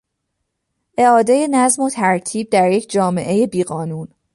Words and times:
اعادهی 0.97 1.47
نظم 1.47 1.81
و 1.83 1.89
ترتیب 1.89 2.49
در 2.49 2.71
یک 2.71 2.91
جامعهی 2.91 3.47
بیقانون 3.47 4.07